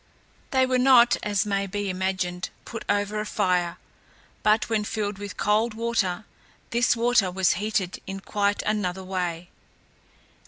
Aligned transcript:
They 0.49 0.65
were 0.65 0.79
not, 0.79 1.15
as 1.21 1.45
may 1.45 1.67
be 1.67 1.87
imagined, 1.87 2.49
put 2.65 2.83
over 2.89 3.19
a 3.19 3.25
fire, 3.27 3.77
but 4.41 4.67
when 4.67 4.83
filled 4.83 5.19
with 5.19 5.37
cold 5.37 5.75
water 5.75 6.25
this 6.71 6.95
water 6.95 7.29
was 7.29 7.53
heated 7.61 8.01
in 8.07 8.19
quite 8.19 8.63
another 8.63 9.03
way. 9.03 9.51